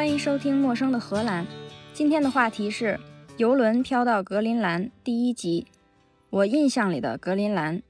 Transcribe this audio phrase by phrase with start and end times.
[0.00, 1.44] 欢迎收听《陌生的荷兰》。
[1.92, 2.98] 今天的话题是
[3.36, 5.66] 游轮飘到格陵兰第一集。
[6.30, 7.82] 我印象里的格陵兰，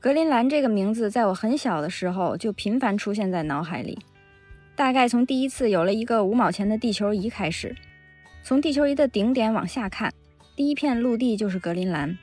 [0.00, 3.98] 格陵兰这个名字在我很小的时候就频繁出现在脑海里。
[4.74, 7.76] 大概从第一次有了一个五毛钱的地球仪开始，
[8.42, 10.10] 从地球仪的顶点往下看，
[10.56, 12.16] 第一片陆地就是格陵兰，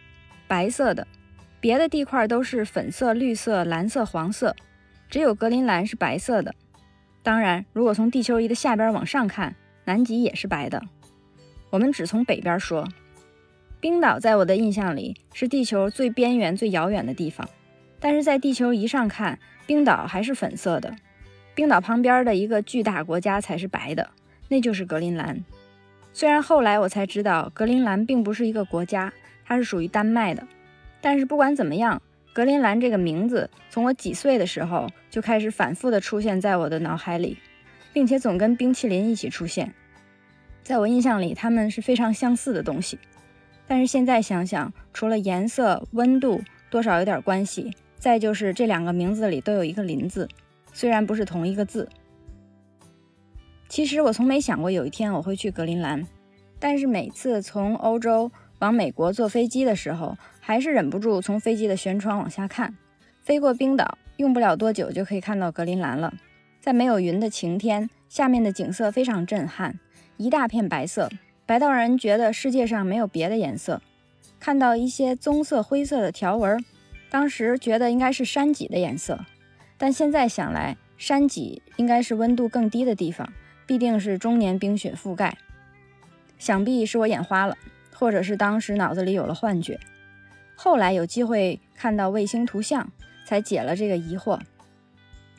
[0.47, 1.05] 白色的，
[1.59, 4.55] 别的地块都是粉色、绿色、蓝色、黄色，
[5.07, 6.55] 只有格陵兰是白色的。
[7.23, 10.81] 当然，如果从地球仪的下边往上看，南极也是白的。
[11.69, 12.87] 我们只从北边说，
[13.79, 17.47] 冰岛在我的印象里是地球最边缘、最遥远的地方。
[17.99, 20.95] 但是在地球仪上看，冰岛还是粉色的。
[21.53, 24.09] 冰岛旁边的一个巨大国家才是白的，
[24.49, 25.43] 那就是格陵兰。
[26.13, 29.13] 虽然后来我才知道，格陵兰并不是一个国家，
[29.45, 30.47] 它是属于丹麦的。
[30.99, 32.01] 但是不管怎么样。
[32.33, 37.37] 格陵兰这个名字，从我几岁的时候就开始反复的出现在我的脑海里，
[37.91, 39.73] 并且总跟冰淇淋一起出现。
[40.63, 42.97] 在我印象里，它们是非常相似的东西。
[43.67, 50.27] 但是现在想想，除了颜色、温度多少有点关系，再就是这两个名字里都有一个“林”字，
[50.71, 51.87] 虽然不是同一个字。
[53.67, 56.05] 其实我从没想过有一天我会去格陵兰，
[56.59, 60.17] 但是每次从欧洲往美国坐飞机的时候。
[60.43, 62.75] 还是忍不住从飞机的舷窗往下看，
[63.21, 66.11] 飞过冰岛，用不了多久就可以看到格陵兰了。
[66.59, 69.79] 在没有云的晴天，下面的景色非常震撼，
[70.17, 71.09] 一大片白色，
[71.45, 73.81] 白到让人觉得世界上没有别的颜色。
[74.39, 76.65] 看到一些棕色、灰色的条纹，
[77.11, 79.23] 当时觉得应该是山脊的颜色，
[79.77, 83.31] 但现在想来，山脊应该是温度更低的地方，
[83.67, 85.37] 必定是终年冰雪覆盖。
[86.39, 87.55] 想必是我眼花了，
[88.01, 89.79] 或者是当时脑子里有了幻觉。
[90.55, 92.91] 后来有机会看到卫星图像，
[93.27, 94.39] 才解了这个疑惑。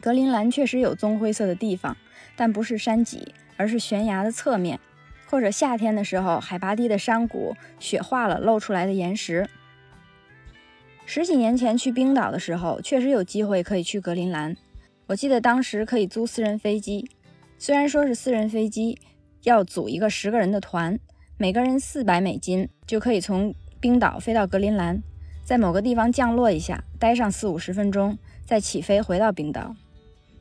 [0.00, 1.96] 格陵兰确实有棕灰色的地方，
[2.36, 4.78] 但不是山脊，而是悬崖的侧面，
[5.26, 9.48] 或者夏天的时候海拔低的山谷雪化了露出来的岩石。
[11.04, 14.56] 十几年前去冰岛的时候，确实有机会可以去格陵兰。
[15.08, 17.10] 我记得当时可以租私人飞机，
[17.58, 19.00] 虽然说是私人飞机，
[19.42, 20.96] 要组一个十个人的团，
[21.36, 25.02] 每个人四百美金就可以从冰岛飞到格陵兰。
[25.44, 29.74] 在某个地方降落一下，待上四五十分钟，再起飞回到冰岛。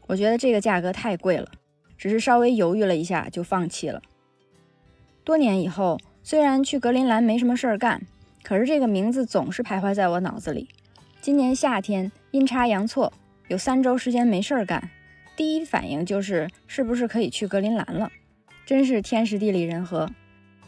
[0.05, 1.49] 我觉得这个价格太贵了，
[1.97, 4.01] 只是稍微犹豫了一下就放弃了。
[5.23, 8.05] 多年以后，虽然去格陵兰没什么事儿干，
[8.43, 10.69] 可是这个名字总是徘徊在我脑子里。
[11.19, 13.11] 今年夏天阴差阳错
[13.47, 14.89] 有三周时间没事儿干，
[15.35, 18.11] 第一反应就是是不是可以去格陵兰了？
[18.65, 20.09] 真是天时地利人和。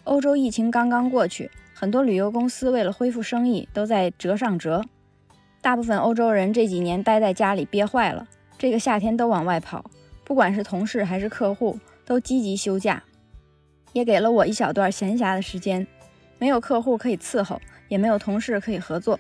[0.06, 1.50] 欧洲疫情刚刚过去。
[1.74, 4.84] 很多旅游公司为了恢复生意，都在折上折。
[5.62, 8.28] 大部分欧洲人这几年待在家里憋坏了，
[8.58, 9.90] 这个夏天都往外跑。
[10.24, 13.04] 不管是同事还是客户，都积极休假，
[13.92, 15.86] 也给了我一小段闲暇的时间。
[16.38, 19.20] 没有客户可以伺候，也没有同事可以合作，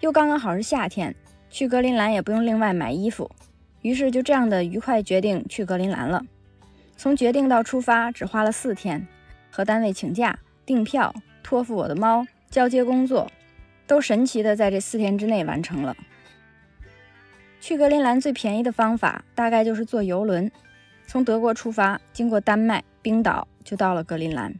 [0.00, 1.14] 又刚刚好是夏天，
[1.50, 3.30] 去格陵兰也不用另外买衣服。
[3.82, 6.22] 于是就这样的愉快决定去格陵兰了。
[6.96, 9.06] 从决定到出发只花了四天，
[9.52, 10.36] 和单位请假
[10.66, 11.14] 订票。
[11.44, 13.30] 托付我的猫，交接工作，
[13.86, 15.94] 都神奇的在这四天之内完成了。
[17.60, 20.50] 去格陵兰最便宜的方法，大概就是坐游轮，
[21.06, 24.54] 从德国出发，经过丹麦、冰岛，就到了格陵兰。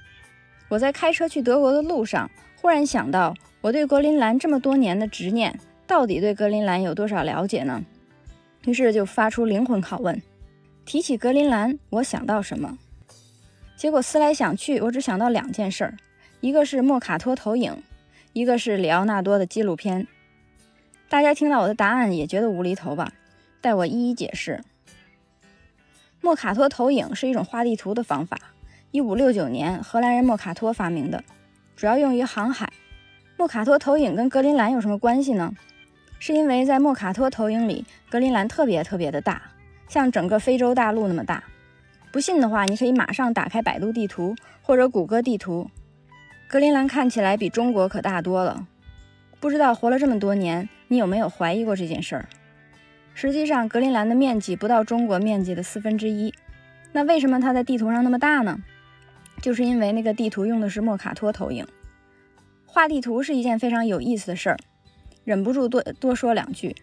[0.68, 7.82] 我在开车去德国的路上，忽然想到，我对格陵兰这么多年的执念，到底对格陵兰有多少了解呢？
[8.66, 10.20] 于是就发出灵魂拷问：
[10.84, 12.76] 提起格陵兰，我想到什么？
[13.76, 15.94] 结果思来想去，我只想到两件事儿。
[16.40, 17.82] 一个是莫卡托投影，
[18.32, 20.06] 一个是里奥纳多的纪录片。
[21.08, 23.12] 大家听到我的答案也觉得无厘头吧？
[23.60, 24.62] 待我一一解释。
[26.20, 28.38] 莫卡托投影是一种画地图的方法，
[28.92, 31.22] 一五六九年荷兰人莫卡托发明的，
[31.76, 32.72] 主要用于航海。
[33.36, 35.52] 莫卡托投影跟格陵兰有什么关系呢？
[36.20, 39.42] 是因为在莫卡托投影里，格陵兰特别特别的大，
[39.88, 41.42] 像整个非洲大陆那么大。
[42.12, 45.70] 不信的话，你可以马上打开百度地图或者谷歌地图。
[46.46, 48.66] 格陵兰看起来比中国可大多了，
[49.40, 52.28] 不知道活了这么多年，你有没有怀疑过这件事儿？
[53.14, 56.34] 实际上，格陵兰的面积不到中国面积的四分之一，
[56.92, 58.58] 那为什么它在地图上那么大呢？
[59.40, 61.66] 就是因为那个地图用的是莫卡托投影。
[62.66, 64.58] 画地图是一件非常有意思的事儿，
[65.24, 66.76] 忍不住多多说两句。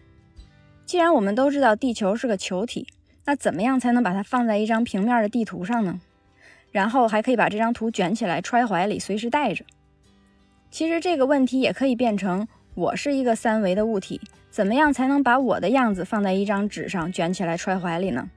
[0.84, 2.88] 既然我们都知道地球是个球体，
[3.30, 6.00] 那怎么样才能把它放在一张平面的地图上呢？
[6.72, 9.64] 然后还可以把这张图卷起来揣怀里，随时带着。
[10.68, 18.28] 其实这个问题也可以变成：我是一个三维的物体，怎么样才能把我的样子放在一张纸上卷起来揣怀里呢？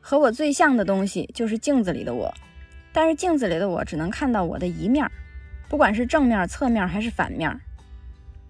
[0.00, 2.32] 和我最像的东西就是镜子里的我，
[2.92, 5.04] 但是镜子里的我只能看到我的一面，
[5.68, 7.60] 不管是正面、侧面还是反面。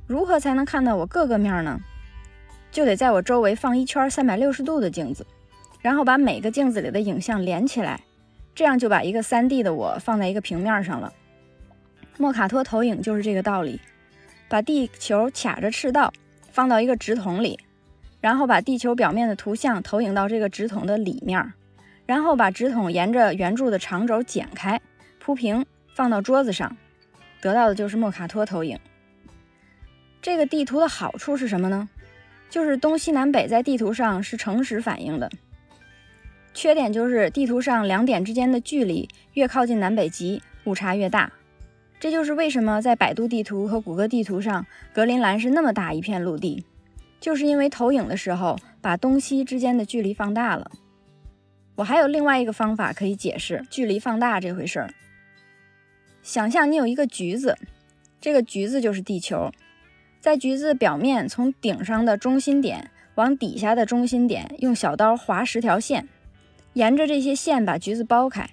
[0.07, 1.81] 如何才能看到我各个面呢？
[2.71, 5.27] 就得在我周围放一圈三百六十度的镜子，
[5.81, 8.01] 然后把每个镜子里的影像连起来，
[8.55, 11.13] 这样就把一个三 D 的我放在一个平面上了。
[12.19, 13.81] 莫卡托投影就是这个道理，
[14.49, 16.13] 把地球卡着赤道
[16.53, 17.59] 放到一个直筒里。
[18.21, 21.55] 然后把地球表面的图像投影到这个直筒的里面，
[22.05, 24.79] 然后把直筒沿着圆柱的长轴剪开
[25.19, 25.65] 铺平，
[25.95, 26.77] 放到桌子上，
[27.41, 28.79] 得到的就是莫卡托投影。
[30.21, 31.89] 这个地图的好处是什么呢？
[32.51, 35.31] 就是东西南北在地图上是诚实反映的。
[36.53, 41.33] 缺点就是地图上两点之间的距离越靠近南北极，误差越大。
[42.01, 46.65] 这就是为什么在百度地图和谷歌地图上，格陵兰是那么大一片陆地。
[47.21, 50.71] 就是因为投影的时候把东西之间的距离放大了。
[51.77, 54.93] 我还有另外一个方法可以解释距离放大这回事儿。
[56.23, 57.57] 想象你有一个橘子，
[58.21, 59.53] 这个橘子就是地球，
[60.21, 66.07] 在橘子表面从顶上的中心点往底下的中心点用小刀划十条线，
[66.75, 68.51] 沿着这些线把橘子剥开，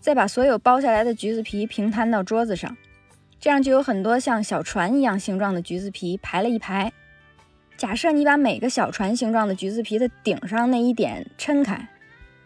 [0.00, 2.76] 再把所有剥下来的橘子皮平摊到桌子上，
[3.40, 6.92] 这样就有很多像小船一样形状的橘子皮排了一排。
[7.78, 11.88] 假设你把每个小船形状的橘子皮的顶上那一点抻开，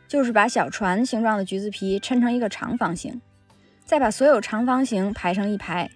[0.09, 3.21] 就是把小船形状的橘子皮抻成一个长方形，
[3.85, 5.91] 再把所有长方形排成一排，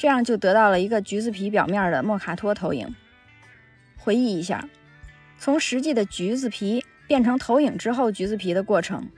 [0.00, 2.96] 这样就得到了一个橘子皮表面的莫卡托投影。
[3.98, 4.66] 回忆一下，
[5.38, 9.10] 从实际的橘子皮变成投影之后橘子皮的过程，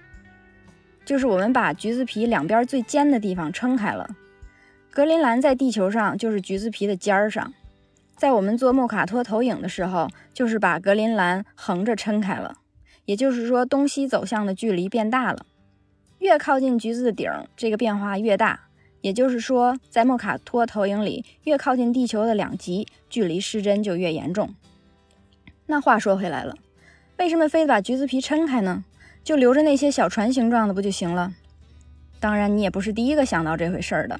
[1.05, 4.11] 就是我们把橘子皮两边最尖的地方撑开了。
[4.91, 7.55] 格陵兰在地球上就是橘子皮的尖儿上。
[8.17, 12.57] 在我们做莫卡托投影的时候，就是把格林兰横着撑开了，
[13.05, 15.47] 也就是说东西走向的距离变大了。
[16.19, 18.63] 越靠近橘子的顶，这个变化越大。
[19.03, 24.55] 也就是说，在莫卡托投影里，越靠近地球的两极，距离失真就越严重。
[25.67, 26.57] 那话说回来了，
[27.19, 28.85] 为什么非得把橘子皮撑开呢？
[29.23, 31.33] 就留着那些小船形状的不就行了？
[32.19, 34.19] 当然，你也不是第一个想到这回事儿的。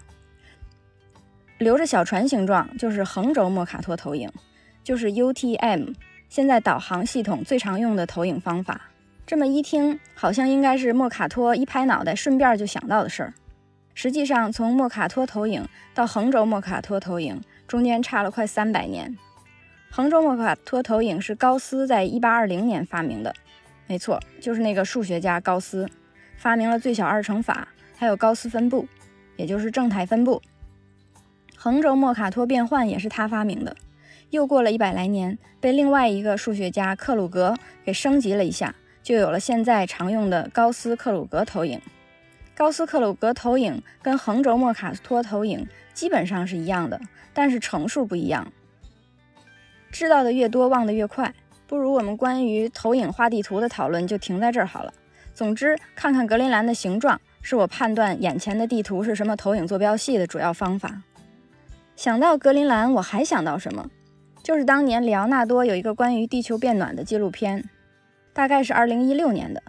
[1.59, 4.29] 留着小船形状就是横轴莫卡托投影，
[4.83, 5.93] 就是 UTM，
[6.29, 8.91] 现在导航系统最常用的投影方法。
[9.25, 13.35] 这么一听，好像应该是莫卡托一拍脑袋顺便就想到的事儿。
[13.95, 19.17] 实际上，从莫卡托投影到横轴莫卡托投影中间差了快三百年。
[19.91, 23.35] 横轴莫卡托投影是高斯在1820年发明的，
[23.87, 25.87] 没错，就是那个数学家高斯，
[26.37, 28.89] 发明了最小二乘法，还有高斯分布，
[29.37, 30.41] 也就是正态分布。
[31.55, 33.77] 横轴莫卡托变换也是他发明的，
[34.31, 37.55] 又过了一百来年，被另外一个数学家克鲁格
[37.85, 41.79] 给升级了一下，就有了现在常用的高斯克鲁格投影。
[42.63, 47.01] 高斯克鲁格投影跟横轴莫卡托投影基本上是一样的，
[47.35, 48.53] 但是乘数不一样。
[49.91, 51.35] 知道的越多，忘得越快。
[51.67, 54.95] 不如我们关于投影画地图的讨论就停在这儿好了。
[55.35, 61.03] 总之，看看格陵兰的形状，是我判断眼前的地图是什么投影坐标系的主要方法。
[61.97, 63.91] 想到格陵兰，我还想到什么？
[64.45, 67.69] 就是当年里奥纳多有一个关于地球变暖的纪录片，
[68.33, 69.61] 大概是二零一六年的。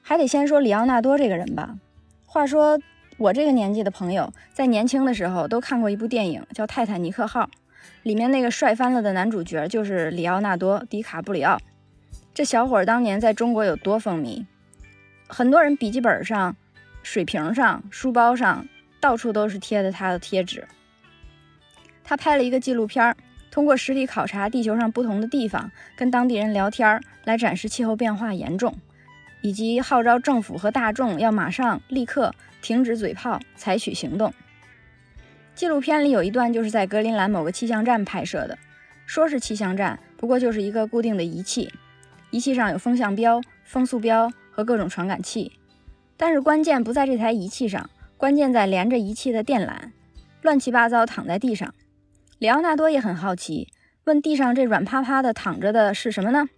[0.00, 1.76] 还得先说里奥纳多这个人吧。
[2.36, 2.78] 话说
[3.16, 7.44] 我这个年纪的朋友，在年轻的时候都看过一部电影，叫《泰坦尼克号》，
[8.02, 11.58] 里面那个帅翻了的男主角就是里奥纳多·迪卡布里奥。
[12.34, 14.44] 这小伙当年在中国有多风靡？
[15.28, 16.54] 很多人笔记本上、
[17.02, 18.68] 水瓶上、书包上，
[19.00, 20.68] 到处都是贴的他的贴纸。
[22.04, 23.16] 他拍了一个纪录片，
[23.50, 28.74] 通过实地考察地球上不同的地方，跟当地人聊天，来展示气候变化严重，
[29.46, 34.34] 以及号召政府和大众要马上立刻停止嘴炮，采取行动。
[35.54, 38.58] 纪录片里有一段就是在格陵兰某个气象站拍摄的，
[39.06, 41.72] 说是气象站，不过就是一个固定的仪器，
[42.32, 45.52] 仪器上有风向标、风速标和各种传感器，
[46.16, 49.92] 但是关键不在这台仪器上，关键在连着仪器的电缆，
[50.42, 51.72] 乱七八糟躺在地上。
[52.40, 53.68] 里奥纳多也很好奇，
[54.06, 56.48] 问地上这软趴趴的躺着的是什么呢？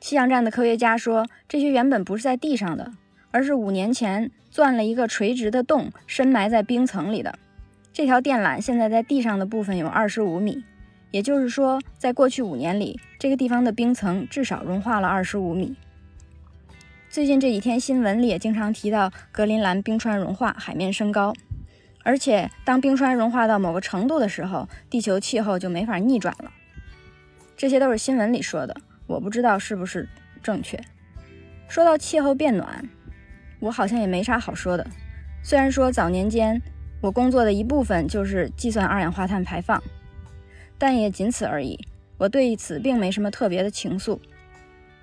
[0.00, 2.92] 气象站的科学家说，这些原本不是在地上的，
[3.30, 7.38] 而是五年前钻了一个垂直的洞，深埋在冰层里的。
[7.92, 10.64] 这条电缆现在在地上的部分有二十五米，
[11.10, 15.76] 也就是说，在过去五年里，这个地方的冰层至少融化了二十五米。
[17.10, 21.34] 最近这几天新闻里也经常提到格陵兰冰川融化，海面升高。
[22.02, 26.50] 而且，当冰川融化到某个程度的时候，地球气候就没法逆转了。
[27.56, 28.74] 这些都是新闻里说的，
[29.10, 30.08] 我不知道是不是
[30.40, 30.78] 正确。
[31.68, 32.88] 说到气候变暖，
[33.58, 34.86] 我好像也没啥好说的。
[35.42, 36.62] 虽然说早年间
[37.00, 39.82] 我工作的一部分就是计算二氧化碳排放，
[40.78, 41.76] 但也仅此而已。
[42.18, 44.20] 我对此并没什么特别的情愫。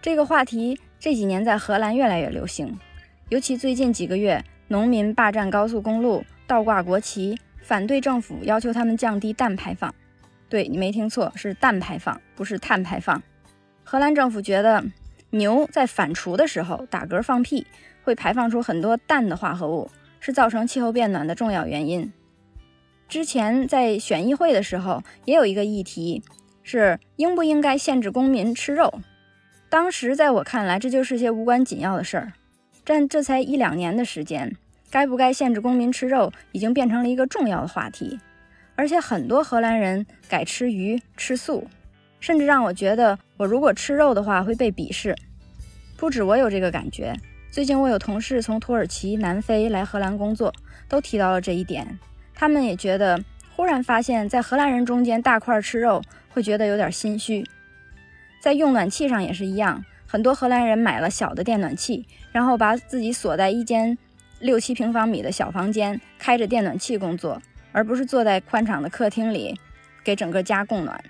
[0.02, 2.80] 这个话题这几年在荷兰越来越流行，
[3.28, 9.94] 尤其最近几个月，农民霸占高速公路，倒挂国旗，反对政府要求他们降低氮排放。
[10.48, 13.22] 对你没听错，是氮排放，不是碳排放。
[13.90, 14.84] 荷兰政府觉得
[15.30, 17.66] 牛在反刍的时候打嗝放屁，
[18.04, 19.90] 会排放出很多氮的化合物，
[20.20, 22.12] 是造成气候变暖的重要原因。
[23.08, 26.22] 之前在选议会的时候，也有一个议题。
[26.64, 29.00] 是应不应该限制公民吃肉？
[29.70, 32.34] 当时在我看来，这就是些无关紧要的事儿。
[32.84, 34.54] 但这才一两年的时间，
[34.92, 38.20] 该不该限制公民吃肉，已经变成了一个重要的话题。
[38.76, 41.66] 而且很多荷兰人改吃鱼、吃素，
[42.20, 45.16] 甚至让我觉得，我如果吃肉的话会被鄙视。
[45.98, 47.16] 不止我有这个感觉，
[47.52, 50.54] 最近我有同事从土耳其、南非来荷兰工作，
[50.88, 52.00] 都提到了这一点。
[52.34, 53.20] 他们也觉得，
[53.56, 56.02] 忽然发现，在荷兰人中间大块吃肉。
[56.30, 57.44] 会觉得有点心虚，
[58.40, 59.84] 在用暖气上也是一样。
[60.06, 63.98] 很多荷兰人买了小的电暖气，然后把自己锁在一间
[64.40, 69.60] 六七平方米的小房间，开着电暖气工作，而不是坐在宽敞的客厅里
[70.04, 71.04] 给整个家供暖。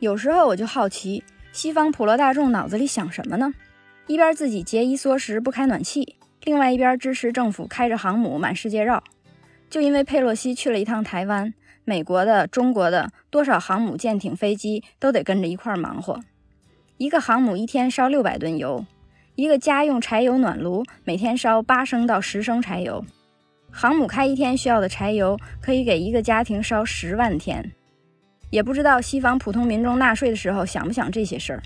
[0.00, 3.52] 有时候我就好奇，西方普罗大众脑子里想什么呢？
[4.06, 9.02] 一边自己节衣缩食不开暖气，另外一边支持政府开着航母满世界绕，
[9.68, 11.52] 就因为佩洛西去了一趟台湾。
[11.84, 16.20] 美国的、中国的多少航母、舰艇、飞机都得跟着一块忙活。
[16.96, 18.84] 一个航母一天烧六百吨油，
[19.34, 23.04] 一个家用柴油暖炉每天烧八升到十升柴油。
[23.72, 27.72] 航母开一天需要的柴油可以给一个家庭烧十万天。
[28.50, 31.62] 也不知道西方普通民众纳税的时候想不想这些事儿。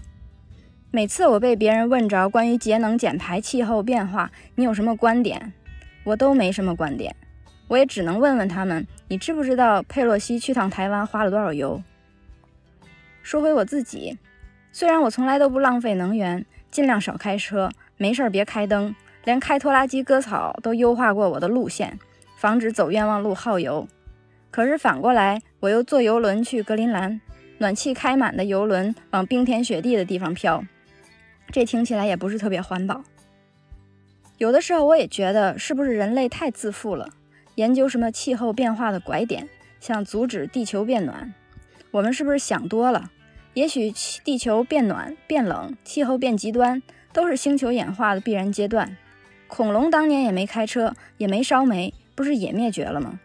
[0.91, 5.53] 每次我被别人问着关于节能减排、气候变化，你有什么观点？
[6.05, 7.15] 我都没什么观点。
[7.69, 11.83] 我也只能问问他们：你知不知道佩洛西去趟台湾花了多少油？
[13.23, 14.19] 说回我自己，
[14.73, 21.99] 虽然我从来都不浪费能源，尽量少开车，没事儿别开灯，连开拖拉机割草都优化过我的路线，
[22.37, 23.89] 防止走冤枉路耗油。
[24.51, 27.21] 可是反过来，我又坐游轮去格林兰，
[27.59, 30.65] 暖气开满的游轮往冰天雪地的地方飘，
[31.53, 33.05] 这听起来也不是特别环保。
[34.39, 37.11] 有的时候我也觉得，是不是人类太自负了？
[37.55, 41.33] 研究什么气候变化的拐点，想阻止地球变暖，
[41.93, 43.13] 我们是不是想多了？
[43.55, 43.93] 也许
[44.25, 48.97] 地球变暖、变冷、气候变极端，都是星球演化的必然阶段。
[49.47, 53.21] 恐龙当年也没开车，也没烧煤，不是也灭绝了吗？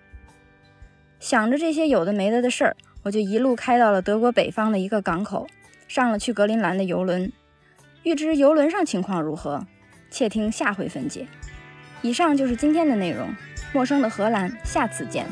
[1.20, 5.48] 想着这些有的没的的事儿，我就一路开到了德国北方的一个港口，
[5.88, 7.32] 上了去格林兰的游轮。
[8.04, 9.66] 欲知游轮上情况如何，
[10.10, 11.28] 且听下回分解。
[12.02, 13.28] 以上就是今天的内容。
[13.74, 15.26] 陌生的荷兰，下次见。